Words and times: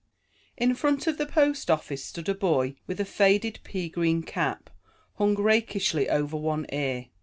In 0.57 0.73
front 0.73 1.05
of 1.05 1.19
the 1.19 1.27
post 1.27 1.69
office 1.69 2.03
stood 2.03 2.27
a 2.27 2.33
boy 2.33 2.73
with 2.87 2.99
a 2.99 3.05
faded 3.05 3.59
pea 3.63 3.87
green 3.87 4.23
cap, 4.23 4.71
hung 5.19 5.35
rakishly 5.35 6.09
over 6.09 6.35
one 6.37 6.65
ear. 6.73 7.09